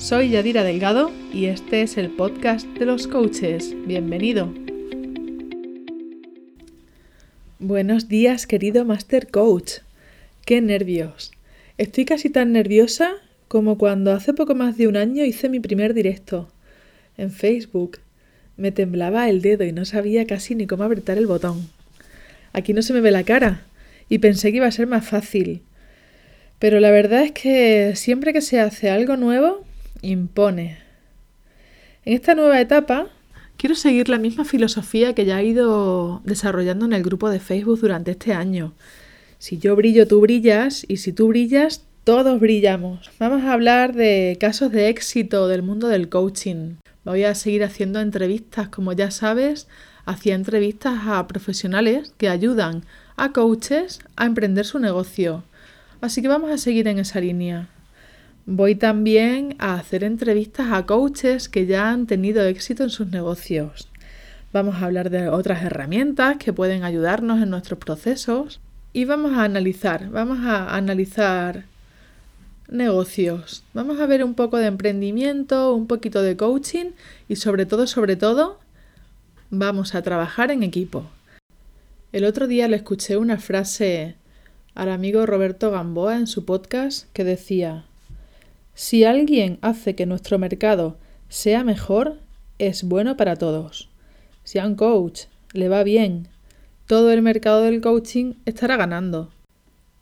[0.00, 3.76] Soy Yadira Delgado y este es el podcast de los coaches.
[3.86, 4.50] Bienvenido.
[7.58, 9.80] Buenos días, querido Master Coach.
[10.46, 11.32] Qué nervios.
[11.76, 13.12] Estoy casi tan nerviosa
[13.46, 16.50] como cuando hace poco más de un año hice mi primer directo
[17.18, 17.98] en Facebook.
[18.56, 21.68] Me temblaba el dedo y no sabía casi ni cómo apretar el botón.
[22.54, 23.66] Aquí no se me ve la cara
[24.08, 25.60] y pensé que iba a ser más fácil.
[26.58, 29.66] Pero la verdad es que siempre que se hace algo nuevo,
[30.02, 30.78] impone.
[32.04, 33.08] En esta nueva etapa
[33.56, 37.80] quiero seguir la misma filosofía que ya he ido desarrollando en el grupo de Facebook
[37.80, 38.72] durante este año.
[39.38, 43.10] Si yo brillo, tú brillas y si tú brillas, todos brillamos.
[43.18, 46.76] Vamos a hablar de casos de éxito del mundo del coaching.
[47.04, 49.68] Voy a seguir haciendo entrevistas, como ya sabes,
[50.04, 52.84] hacía entrevistas a profesionales que ayudan
[53.16, 55.44] a coaches a emprender su negocio.
[56.00, 57.68] Así que vamos a seguir en esa línea.
[58.52, 63.88] Voy también a hacer entrevistas a coaches que ya han tenido éxito en sus negocios.
[64.52, 68.58] Vamos a hablar de otras herramientas que pueden ayudarnos en nuestros procesos
[68.92, 71.66] y vamos a analizar, vamos a analizar
[72.68, 73.62] negocios.
[73.72, 76.86] Vamos a ver un poco de emprendimiento, un poquito de coaching
[77.28, 78.58] y sobre todo, sobre todo,
[79.50, 81.08] vamos a trabajar en equipo.
[82.10, 84.16] El otro día le escuché una frase
[84.74, 87.84] al amigo Roberto Gamboa en su podcast que decía,
[88.80, 90.96] si alguien hace que nuestro mercado
[91.28, 92.16] sea mejor,
[92.58, 93.90] es bueno para todos.
[94.42, 96.28] Si a un coach le va bien,
[96.86, 99.30] todo el mercado del coaching estará ganando.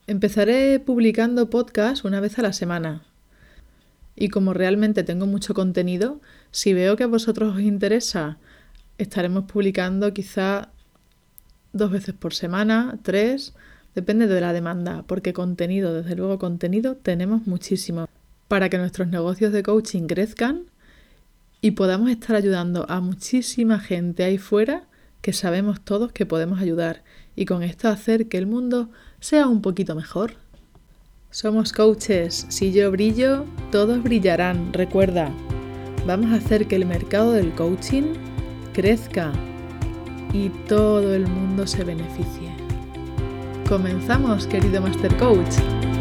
[0.06, 3.02] Empezaré publicando podcasts una vez a la semana.
[4.14, 6.20] Y como realmente tengo mucho contenido,
[6.52, 8.38] si veo que a vosotros os interesa,
[8.96, 10.68] estaremos publicando quizá
[11.72, 13.54] dos veces por semana, tres,
[13.96, 18.06] depende de la demanda, porque contenido, desde luego contenido, tenemos muchísimo
[18.48, 20.64] para que nuestros negocios de coaching crezcan
[21.60, 24.88] y podamos estar ayudando a muchísima gente ahí fuera
[25.20, 27.02] que sabemos todos que podemos ayudar
[27.36, 30.34] y con esto hacer que el mundo sea un poquito mejor.
[31.30, 35.30] Somos coaches, si yo brillo, todos brillarán, recuerda,
[36.06, 38.14] vamos a hacer que el mercado del coaching
[38.72, 39.32] crezca
[40.32, 42.50] y todo el mundo se beneficie.
[43.68, 45.97] Comenzamos, querido Master Coach.